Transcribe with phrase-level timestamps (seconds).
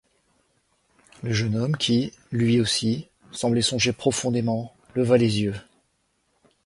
[1.21, 5.53] Le jeune homme qui, lui aussi, semblait songer profondément, leva les yeux.